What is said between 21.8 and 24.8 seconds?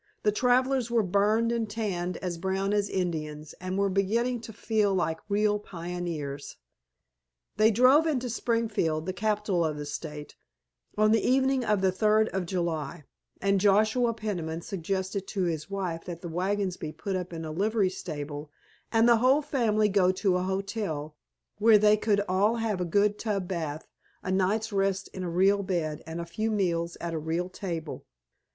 could all have a good tub bath, a night's